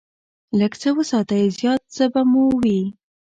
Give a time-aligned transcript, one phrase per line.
[0.59, 2.81] لږ څه وساتئ، زیات څه به مو وي.